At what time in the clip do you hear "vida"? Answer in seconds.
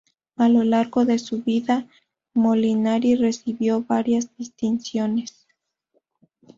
1.43-1.87